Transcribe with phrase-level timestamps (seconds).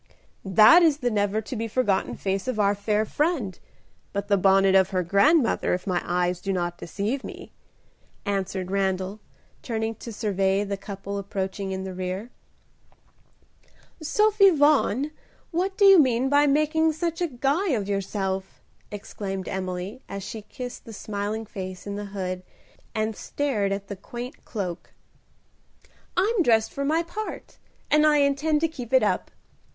[0.43, 3.59] "That is the never to be forgotten face of our fair friend,
[4.13, 7.53] but the bonnet of her grandmother, if my eyes do not deceive me,"
[8.25, 9.19] answered Randal,
[9.61, 12.31] turning to survey the couple approaching in the rear.
[14.01, 15.11] "Sophie Vaughan,
[15.51, 20.41] what do you mean by making such a guy of yourself?" exclaimed Emily, as she
[20.41, 22.41] kissed the smiling face in the hood
[22.95, 24.93] and stared at the quaint cloak.
[26.17, 27.59] "I'm dressed for my part,
[27.91, 29.29] and I intend to keep it up.